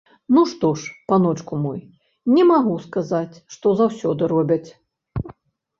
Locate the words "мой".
1.65-1.77